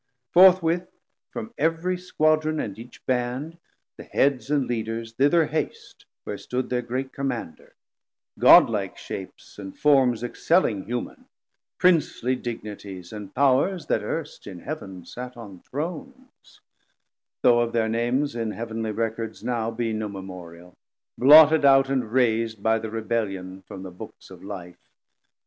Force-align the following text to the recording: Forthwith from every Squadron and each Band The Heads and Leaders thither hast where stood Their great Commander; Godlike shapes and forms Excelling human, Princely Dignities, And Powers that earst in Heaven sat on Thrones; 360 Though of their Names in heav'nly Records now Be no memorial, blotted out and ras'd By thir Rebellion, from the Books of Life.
Forthwith 0.31 0.89
from 1.29 1.53
every 1.59 1.95
Squadron 1.95 2.59
and 2.59 2.79
each 2.79 3.05
Band 3.05 3.59
The 3.97 4.03
Heads 4.03 4.49
and 4.49 4.65
Leaders 4.65 5.13
thither 5.13 5.45
hast 5.45 6.07
where 6.23 6.39
stood 6.39 6.71
Their 6.71 6.81
great 6.81 7.13
Commander; 7.13 7.75
Godlike 8.39 8.97
shapes 8.97 9.59
and 9.59 9.77
forms 9.77 10.23
Excelling 10.23 10.85
human, 10.85 11.27
Princely 11.77 12.35
Dignities, 12.35 13.13
And 13.13 13.31
Powers 13.35 13.85
that 13.85 14.01
earst 14.01 14.47
in 14.47 14.57
Heaven 14.61 15.05
sat 15.05 15.37
on 15.37 15.59
Thrones; 15.59 16.61
360 17.43 17.43
Though 17.43 17.59
of 17.59 17.71
their 17.71 17.87
Names 17.87 18.33
in 18.35 18.49
heav'nly 18.49 18.89
Records 18.89 19.43
now 19.43 19.69
Be 19.69 19.93
no 19.93 20.07
memorial, 20.09 20.73
blotted 21.15 21.63
out 21.63 21.91
and 21.91 22.11
ras'd 22.11 22.63
By 22.63 22.79
thir 22.79 22.89
Rebellion, 22.89 23.61
from 23.67 23.83
the 23.83 23.91
Books 23.91 24.31
of 24.31 24.43
Life. 24.43 24.89